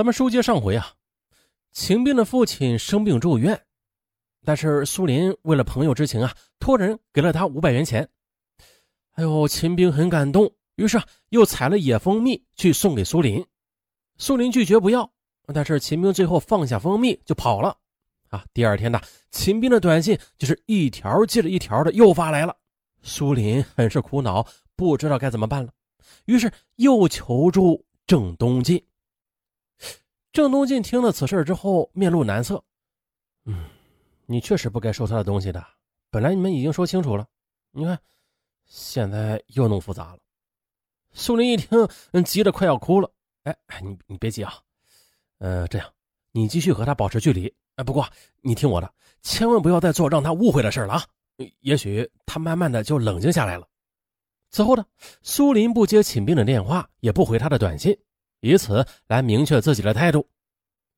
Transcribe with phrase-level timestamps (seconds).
[0.00, 0.94] 咱们书接上回啊，
[1.72, 3.60] 秦兵的父亲生病住院，
[4.46, 8.08] 但是苏林为了朋友之情啊，托人给了他五百元钱。
[9.16, 13.44] 哎呦，秦兵很感动，于是啊，又采了野蜂蜜去送给苏林。
[14.16, 15.12] 苏林拒绝不要，
[15.52, 17.76] 但是秦兵最后放下蜂蜜就跑了。
[18.30, 18.98] 啊，第二天呢，
[19.30, 22.56] 秦兵的短信就是一条接着一条的又发来了。
[23.02, 25.70] 苏林很是苦恼，不知道该怎么办了，
[26.24, 28.82] 于是又求助郑东进。
[30.32, 32.62] 郑东进听了此事之后，面露难色。
[33.44, 33.64] 嗯，
[34.26, 35.64] 你确实不该收他的东西的。
[36.10, 37.26] 本来你们已经说清楚了，
[37.72, 37.98] 你看，
[38.64, 40.18] 现在又弄复杂了。
[41.12, 41.68] 苏林一听，
[42.12, 43.10] 嗯急得快要哭了。
[43.42, 44.54] 哎哎，你你别急啊，
[45.38, 45.92] 呃，这样，
[46.30, 47.52] 你继续和他保持距离。
[47.74, 48.08] 哎，不过
[48.42, 48.92] 你听我的，
[49.22, 51.04] 千万不要再做让他误会的事了啊。
[51.60, 53.66] 也许他慢慢的就冷静下来了。
[54.50, 54.84] 此后呢，
[55.22, 57.98] 苏林不接秦兵的电话，也不回他的短信。
[58.40, 60.26] 以此来明确自己的态度。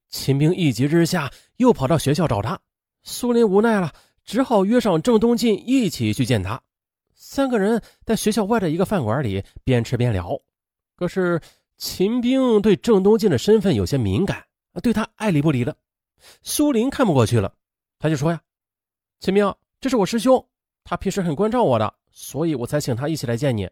[0.09, 2.61] 秦兵一急之下又跑到学校找他，
[3.03, 3.93] 苏林无奈了，
[4.25, 6.61] 只好约上郑东进一起去见他。
[7.15, 10.39] 三个人在学校外的一个饭馆里边吃边聊。
[10.97, 11.41] 可是
[11.79, 14.45] 秦兵对郑东进的身份有些敏感，
[14.83, 15.77] 对他爱理不理的。
[16.43, 17.55] 苏林看不过去了，
[17.99, 18.41] 他就说呀
[19.19, 20.47] ：“秦兵，这是我师兄，
[20.85, 23.69] 他平时很关照我的，所以我才请他一起来见你。”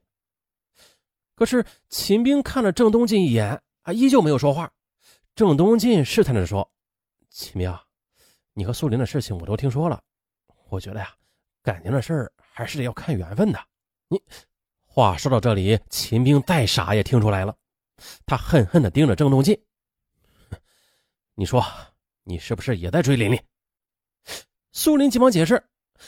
[1.37, 4.73] 可是秦兵看了郑东进一眼，啊，依旧没有说话。
[5.35, 6.71] 郑东进试探着说
[7.29, 7.77] ：“秦兵，
[8.53, 10.01] 你和苏林的事情我都听说了，
[10.69, 11.13] 我觉得呀，
[11.61, 13.59] 感情的事儿还是得要看缘分的。”
[14.07, 14.23] 你
[14.87, 17.57] 话说到这里，秦兵再傻也听出来了，
[18.25, 19.61] 他恨恨地盯着郑东进
[21.35, 21.65] ：“你说，
[22.23, 23.43] 你是不是也在追琳琳？”
[24.71, 25.65] 苏林急忙解释：“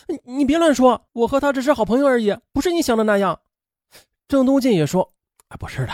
[0.07, 3.43] 你你别乱说，我和他只是好朋友而已，不是你想的那样。”
[4.29, 5.13] 郑东进也说。
[5.49, 5.93] 啊不是的，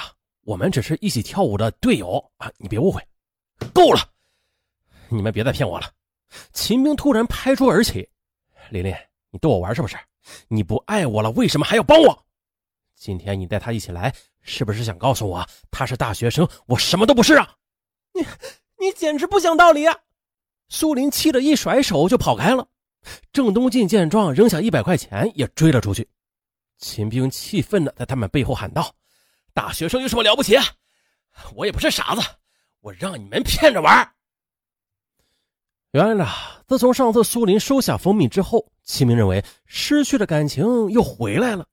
[0.49, 2.51] 我们只是一起跳舞的队友啊！
[2.57, 3.07] 你别误会。
[3.75, 4.01] 够了，
[5.11, 5.93] 你们别再骗我了。
[6.55, 8.09] 秦兵突然拍桌而起
[8.73, 8.95] ：“琳琳，
[9.31, 9.95] 你逗我玩是不是？
[10.49, 12.27] 你不爱我了，为什么还要帮我？
[12.95, 17.55] 今天你带他一起来，是不是想告诉我他是大学生，我什么都不是啊？
[18.15, 18.23] 你
[18.79, 19.95] 你简直不讲道理啊！”
[20.71, 22.67] 苏林气得一甩手就跑开了。
[23.35, 26.09] 郑东进见状，扔下一百块钱也追了出去。
[26.79, 28.95] 秦兵气愤的在他们背后喊道。
[29.59, 30.55] 大学生有什么了不起？
[31.57, 32.23] 我也不是傻子，
[32.79, 34.09] 我让你们骗着玩。
[35.91, 36.25] 原来呢，
[36.69, 41.67] 自从上次苏林收下蜂蜜之后，齐明认为失去的感情又回来了。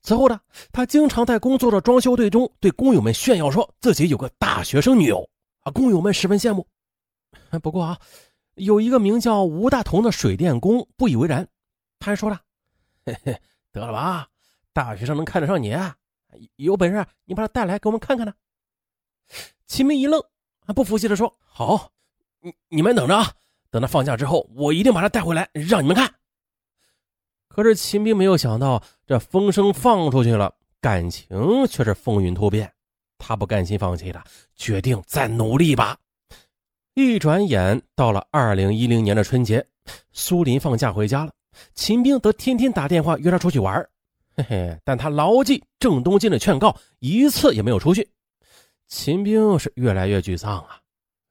[0.00, 0.40] 此后呢，
[0.72, 5.28] 他经常在工作的装修队中对工友们炫耀，说自己有个大学生女友
[5.60, 6.66] 啊，工友们十分羡慕。
[7.62, 8.00] 不过啊，
[8.54, 11.46] 有一个名叫吴大同的水电工不以为然，
[11.98, 12.40] 他还说了
[13.04, 13.38] ：“嘿嘿，
[13.72, 14.26] 得了吧，
[14.72, 15.76] 大学生能看得上你？”
[16.56, 18.32] 有本事你把他带来给我们看看呢。
[19.66, 20.22] 秦明一愣，
[20.66, 21.90] 还不服气的说：“好，
[22.40, 23.32] 你你们等着啊，
[23.70, 26.12] 等他放假之后，我一定把他带回来让你们看。”
[27.48, 31.28] 可是秦兵没有想到，这风声放出去了，感情
[31.68, 32.72] 却是风云突变。
[33.16, 34.22] 他不甘心放弃的，
[34.56, 35.96] 决定再努力一把。
[36.94, 39.66] 一转眼到了二零一零年的春节，
[40.12, 41.32] 苏林放假回家了，
[41.74, 43.88] 秦兵则天天打电话约他出去玩。
[44.36, 48.08] 嘿嘿，但他牢记郑东进的劝告，一次也没有出去。
[48.88, 50.80] 秦兵是越来越沮丧啊。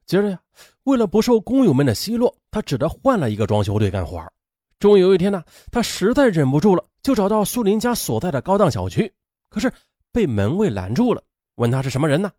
[0.06, 0.38] 接着呀，
[0.84, 4.22] 为了不受工友们的奚落，他只得换了一个装修队干活。
[4.78, 9.10] 终于有一天呢，他实在忍不住了，就找到苏林家所在的高档小区，
[9.48, 9.72] 可是
[10.12, 11.22] 被门卫拦住了，
[11.56, 12.30] 问他是什么人呢？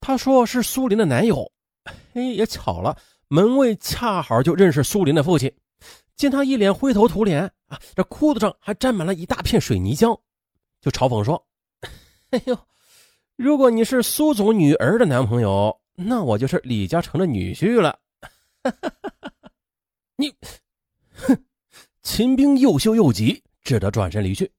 [0.00, 1.50] 他说是苏林的男友。
[2.12, 2.96] 嘿，也巧了，
[3.28, 5.52] 门卫恰好就认识苏林的父亲。
[6.14, 7.50] 见他一脸灰头土脸
[7.94, 10.18] 这裤子上还沾满了一大片水泥浆，
[10.80, 11.46] 就嘲讽说
[12.30, 12.58] ：“哎呦，
[13.36, 17.98] 如果你是苏总女儿的男朋友，那我就是李嘉诚的女婿了。
[20.16, 20.34] ”你，
[21.14, 21.44] 哼！
[22.02, 24.50] 秦兵又羞又急，只得转身离去。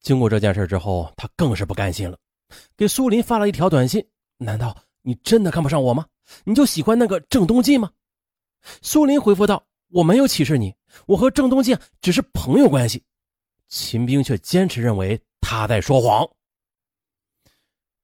[0.00, 2.18] 经过这件事之后，他更是不甘心了，
[2.76, 4.06] 给苏林发了一条短信
[4.38, 6.06] ：“难道你真的看不上我吗？
[6.44, 7.90] 你就喜欢那个郑东进吗？”
[8.82, 9.64] 苏林回复道。
[9.90, 10.74] 我没有歧视你，
[11.06, 13.02] 我和郑东进只是朋友关系。
[13.68, 16.28] 秦兵却坚持认为他在说谎。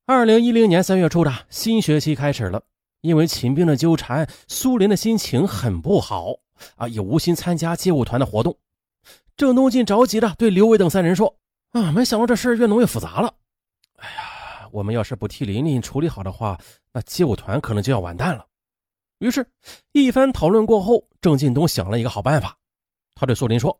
[0.06, 2.60] 二零一零年三月初的新学期开始了，
[3.02, 6.34] 因为秦兵的纠缠，苏林的心情很不好
[6.75, 8.56] 啊，也无心参加街舞团的活动。
[9.37, 11.34] 郑东进着急的对刘伟等三人说
[11.70, 13.32] ：“啊，没想到这事越弄越复杂了。
[13.96, 16.58] 哎呀，我们要是不替琳琳处理好的话，
[16.92, 18.44] 那街舞团可能就要完蛋了。”
[19.20, 19.46] 于是，
[19.92, 22.56] 一番讨论过后，郑进东想了一个好办法。
[23.14, 23.78] 他对苏林说：“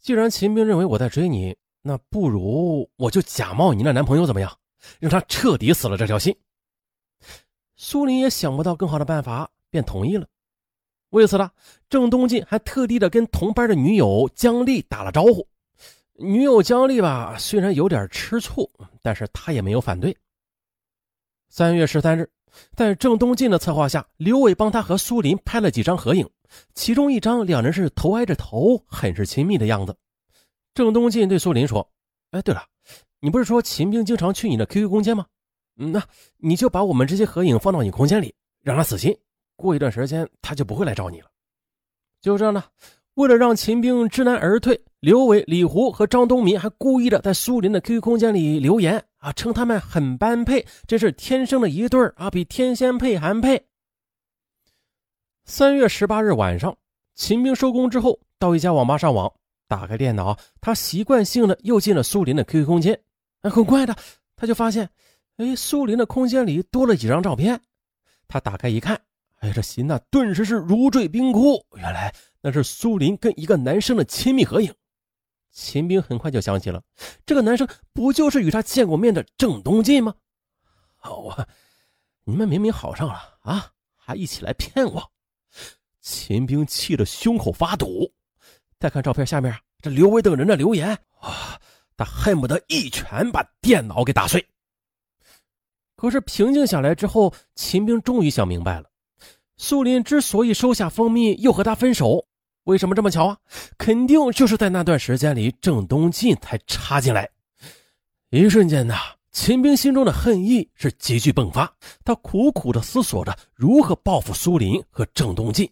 [0.00, 4.58] 既然秦兵认为我在追你，那不如我就假冒你那男朋友，怎么样？
[5.00, 6.36] 让他彻底死了这条心。”
[7.76, 10.26] 苏林也想不到更好的办法，便同意了。
[11.10, 11.50] 为此呢，
[11.88, 15.46] 郑东进还特地的跟同班的女友姜丽打了招呼。
[16.14, 18.70] 女友姜丽吧，虽然有点吃醋，
[19.02, 20.16] 但是她也没有反对。
[21.48, 22.28] 三月十三日，
[22.74, 26.28] 在郑东进的策划下，刘伟帮他和苏林拍了几张合影，
[26.74, 29.96] 其中一张两人是头挨着头，很是亲密的样子。
[30.74, 31.88] 郑东进对苏林说
[32.32, 32.62] ：“哎，对了，
[33.20, 35.26] 你不是说秦兵经常去你的 QQ 空间吗？
[35.78, 36.02] 嗯那
[36.38, 39.16] 你就把我们这些合影放到你空间里，让他死心。
[39.56, 41.28] 过一段时间，他就不会来找你了。”
[42.20, 42.64] 就这样呢。
[43.14, 53.68] 为了让秦兵知难而退，刘伟、李胡和张东民还故意的在苏林的 QQ 空间里留言啊，称他们很般配，真是天生的一对啊，比天仙配还配。
[55.44, 56.76] 三月十八日晚上，
[57.14, 59.32] 秦兵收工之后到一家网吧上网，
[59.68, 63.00] 打开电脑，他习惯性的又进了苏林的 QQ 空间。
[63.42, 63.94] 很快的，
[64.34, 64.90] 他就发现，
[65.36, 67.60] 哎，苏林的空间里多了几张照片。
[68.26, 69.00] 他打开一看，
[69.38, 71.64] 哎，这心呐顿时是如坠冰窟。
[71.76, 72.12] 原来。
[72.42, 74.72] 那是苏林跟一个男生的亲密合影，
[75.56, 76.82] 秦兵很快就想起了，
[77.24, 80.14] 这个男生不就是与他见过面的郑东进吗？
[80.96, 81.48] 好啊，
[82.24, 85.10] 你们明明好上了啊，还一起来骗我！
[86.02, 88.12] 秦兵气得胸口发堵。
[88.78, 91.58] 再看照片下面这刘伟等人的留言，啊，
[91.96, 94.46] 他恨不得一拳把电脑给打碎。
[95.96, 98.90] 可是平静下来之后，秦兵终于想明白了，
[99.56, 102.28] 苏林之所以收下蜂蜜，又和他分手。
[102.66, 103.38] 为什么这么巧啊？
[103.78, 107.28] 肯定就是在那段时间里，郑东进才插进来。
[108.30, 108.94] 一瞬间呐，
[109.30, 111.72] 秦兵心中的恨意是急剧迸发，
[112.04, 115.70] 他苦苦的思索着如何报复苏林和郑东进。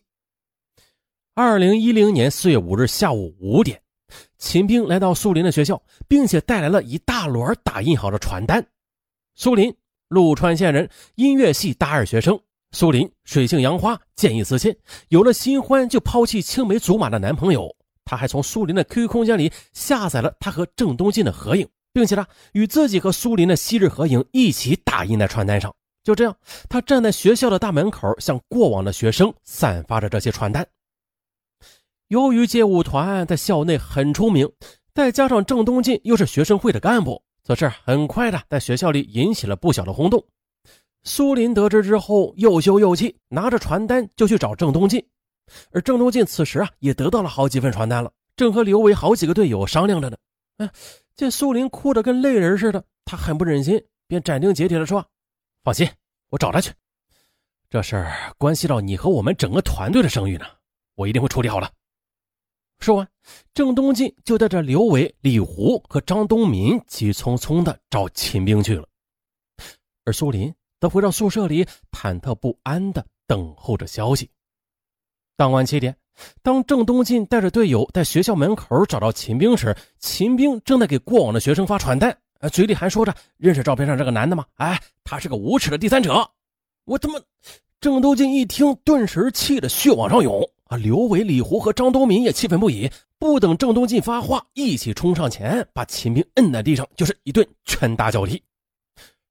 [1.34, 3.82] 二零一零年四月五日下午五点，
[4.38, 8.64] 秦兵来到苏林的学校，并且带来了一大摞打印好的传单。
[9.34, 9.74] 苏林，
[10.06, 12.40] 陆川县人，音乐系大二学生。
[12.74, 14.76] 苏林水性杨花，见异思迁，
[15.08, 17.72] 有了新欢就抛弃青梅竹马的男朋友。
[18.04, 25.72] 他还从苏林的 QQ 空间里下载了他和郑东进的合影，并且呢，与自己和苏林的昔日合影一起打印在传单上。
[26.02, 26.36] 就这样，
[26.68, 30.66] 他站在学校的大门口，向过往的学生散发着这些传单。
[32.08, 34.50] 由于街舞团在校内很出名，
[34.92, 40.26] 再加上郑东进又是学生会的干部，此事很快的在学校里引起了不小的轰动。
[41.04, 45.06] 苏林得知之后，又羞又气，拿着传单就去找郑东进。
[45.70, 50.16] 而郑东进此时啊，也得到了好几份传单了，正和刘伟好几个队友商量着呢。
[50.56, 50.70] 哎，
[51.14, 55.04] 见苏林哭得跟泪人似的，他很不忍心，便斩钉截铁地说
[55.62, 55.86] ：“放心，
[56.30, 56.72] 我找他去。
[57.68, 60.46] 这事儿关系到你和我们整个团队的声誉呢，
[60.94, 61.70] 我一定会处理好了。”
[62.80, 63.06] 说完，
[63.52, 68.88] 郑东进就带着刘伟、李胡和张东民急匆匆地找秦兵去了，
[70.06, 70.52] 而苏林。
[70.84, 74.28] 则回到宿舍里，忐忑不安地等候着消息。
[75.34, 75.96] 当晚七点，
[76.42, 82.14] 当郑东进带着队友在学校门口找到秦兵时，秦兵正在给过往的学生发传单，
[82.52, 84.44] 嘴里还说着：“认识照片上这个男的吗？
[84.56, 86.30] 哎，他是个无耻的第三者！”
[86.84, 87.18] 我他妈！
[87.80, 90.46] 郑东进一听，顿时气得血往上涌。
[90.64, 90.76] 啊！
[90.76, 98.42] 刘伟、李胡和张东民也气愤不已，不等郑东进发话，一起冲上前，把秦兵摁在地上，就是一顿拳打脚踢。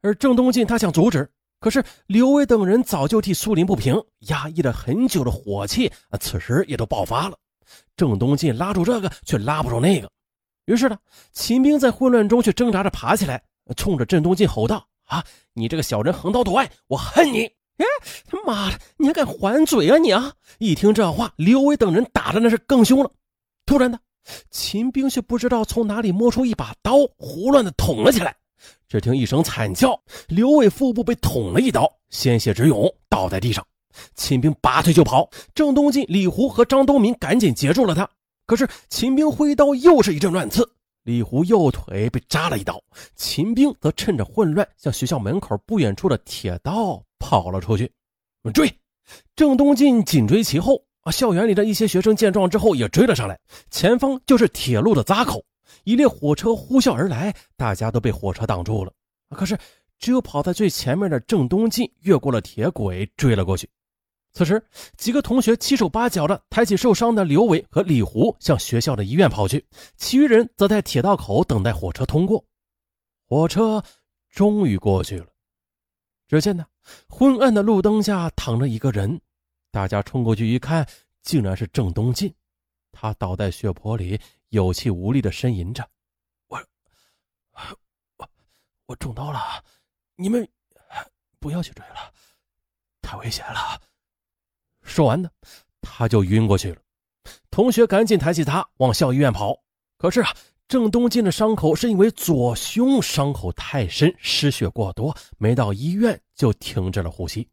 [0.01, 1.29] 而郑东进他想阻止。
[1.63, 3.95] 可是刘伟等人早就替苏林不平，
[4.27, 7.37] 压抑了很久的火气啊，此时也都爆发了。
[7.95, 10.09] 郑东进拉住这个，却拉不住那个。
[10.65, 10.97] 于是呢，
[11.31, 13.41] 秦兵在混乱中却挣扎着爬起来，
[13.77, 15.23] 冲着郑东进吼道：“啊，
[15.53, 17.45] 你这个小人横刀夺爱，我恨你！
[17.77, 17.85] 哎，
[18.27, 23.09] 他妈的，你还敢还嘴啊你啊！”一听这话，刘伟等人打的那是更凶了。
[23.65, 23.97] 突然的，
[24.51, 28.35] 秦兵却不知道从哪里摸出一把刀，胡乱的捅了起来。
[28.87, 33.65] 只听一声惨叫，刘伟腹部被捅了一刀，鲜血直涌，倒在地上。
[34.15, 38.09] 秦兵拔腿就跑，郑东进、李胡和张东民赶紧截住了他。
[38.45, 40.67] 可是秦兵挥刀又是一阵乱刺，
[41.03, 42.81] 李胡右腿被扎了一刀，
[43.15, 47.91] 秦兵则趁着混乱向学校门口不远处的铁道跑了出去。
[48.53, 48.71] 追！
[49.35, 50.81] 郑东进紧追其后。
[51.03, 51.11] 啊！
[51.11, 53.37] 校园里的一些学生见状之后也追了上来，
[53.69, 55.43] 前方就是铁路的闸口。
[55.83, 58.91] 一列火车呼啸而来，大家都被火车挡住了。
[59.29, 59.57] 可是，
[59.99, 63.69] 只有跑在最前面的郑东进越过了铁轨，追了过去。
[64.33, 64.63] 此时，
[64.97, 69.63] 几个同学七手八脚的抬起受伤的刘伟和李胡，向学校的医院跑去。
[69.95, 72.43] 其余人则在铁道口等待火车通过。
[73.27, 73.83] 火车
[74.29, 75.27] 终于过去了。
[76.27, 76.65] 只见呢，
[77.07, 79.19] 昏暗的路灯下躺着一个人。
[79.71, 80.87] 大家冲过去一看，
[81.21, 82.33] 竟然是郑东进。
[82.91, 84.19] 他倒在血泊里。
[84.53, 85.83] 有气无力的呻吟着
[86.47, 86.63] ：“我，
[88.17, 88.29] 我，
[88.85, 89.39] 我中刀了！
[90.15, 90.47] 你们
[91.39, 92.13] 不要去追了，
[93.01, 93.81] 太危险了。
[94.83, 95.27] 说完呢，
[95.81, 96.79] 他就晕过去了。
[97.49, 99.57] 同学赶紧抬起他往校医院跑。
[99.97, 100.31] 可是啊，
[100.67, 107.49] 郑东进的伤口是因为左胸伤口太深，失血过多，没到医院就停止了呼吸。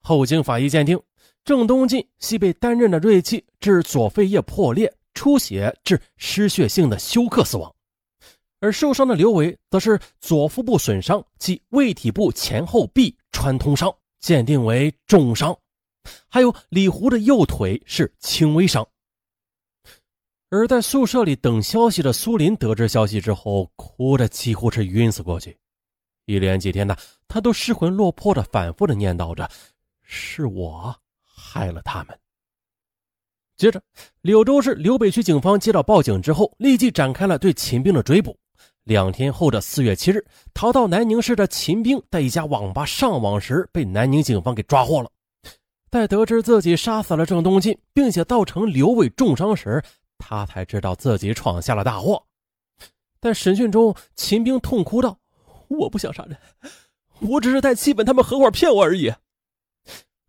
[0.00, 0.98] 后经法医鉴定，
[1.44, 7.70] 郑东进系被单刃的锐器致左肺叶破裂、出血致失血性的休克死亡，
[8.58, 15.54] 而受伤的刘伟则是左腹部损伤及胃体部前后壁穿通伤，鉴定为重伤。
[16.26, 18.88] 还有李胡的右腿是轻微伤。
[20.48, 25.54] 而在宿舍里等消息的苏林得知消息之后，哭的几乎是晕死过去，
[26.24, 26.96] 一连几天呢，
[27.28, 29.46] 他都失魂落魄的反复的念叨着。
[30.02, 32.18] 是我害了他们。
[33.60, 33.82] 接着，
[34.22, 38.34] 柳州市柳北区警方接到报警之后，立即展开了对秦兵的追捕。
[38.84, 40.24] 两天后的四月七日，
[40.54, 45.10] 逃到南宁市的秦兵在一家网吧上网时，被南宁警方给抓获了。
[45.90, 49.84] 在得知自己杀死了郑东进，并且造成刘伟重伤时，
[50.16, 52.22] 他才知道自己闯下了大祸。
[53.20, 55.18] 在审讯中，秦兵痛哭道
[55.68, 56.38] ：“我不想杀人，
[57.20, 59.12] 我只是在气愤他们合伙骗我而已。”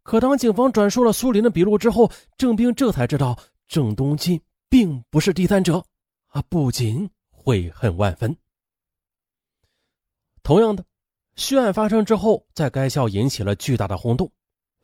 [0.03, 5.83] 可当警方转述了苏林的笔录之后，郑兵这才知道郑东进并不是第三者，
[6.27, 8.35] 啊，不仅悔恨万分。
[10.43, 10.83] 同样的，
[11.35, 14.29] 血案发生之后，在该校引起了巨大的轰动，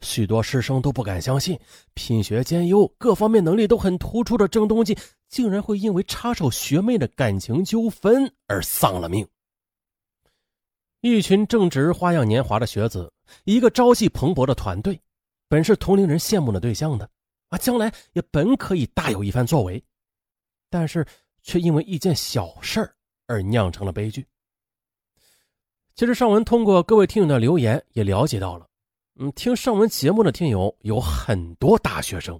[0.01, 1.59] 许多师生都不敢相信，
[1.95, 4.95] 品学兼优、各方面能力都很突出的郑东进，
[5.27, 9.27] 竟然会因为插手学妹的感情纠纷而丧了命。
[11.01, 13.11] 一群正值花样年华的学子，
[13.45, 14.99] 一个朝气蓬勃的团队。
[15.49, 17.09] 本是同龄人羡慕的对象的，
[17.49, 19.81] 啊，将来也本可以大有一番作为，
[20.69, 21.05] 但是
[21.41, 22.93] 却因为一件小事
[23.27, 24.27] 而酿成了悲剧。
[25.95, 28.67] 其实尚文通过各位听友的留言也了解到了，
[29.15, 32.39] 嗯，听尚文节目的听友有很多大学生，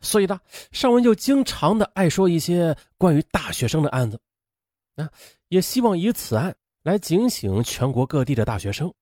[0.00, 0.38] 所以呢，
[0.72, 4.20] 尚文就经常的爱说一些关于大学生的案子，
[4.96, 5.08] 啊，
[5.48, 8.92] 也希望以此案来警醒全国各地的大学生，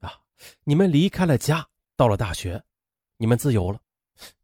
[0.00, 0.14] 啊，
[0.64, 2.62] 你们离开了家，到了大学。
[3.18, 3.80] 你们自由了，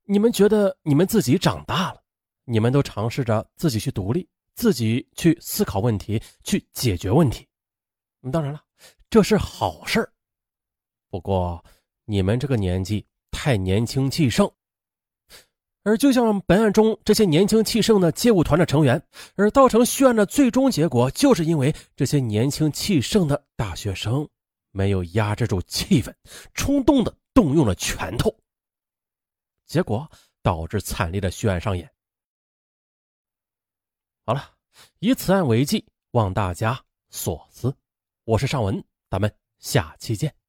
[0.05, 2.03] 你们觉得你们自己长大了，
[2.45, 7.47] 你们都尝试着自己去独立，自己去思考问题，去解决问题。
[8.31, 8.63] 当然了，
[9.11, 10.09] 这是好事
[11.11, 11.63] 不过
[12.05, 14.51] 你们这个年纪太年轻气盛，
[15.83, 19.03] 而就像本案中这些年轻气盛的街舞团的成员，
[19.35, 24.27] 而造成血案的最终结果，就是因为这些年轻气盛的大学生
[24.71, 26.15] 没有压制住气氛，
[26.55, 28.35] 冲动的动用了拳头。
[29.73, 30.07] 结果
[30.43, 31.91] 导致惨烈的血案上演。
[34.27, 34.55] 好了，
[34.99, 37.75] 以此案为记，望大家所思。
[38.25, 40.42] 我是尚文，咱们下期见。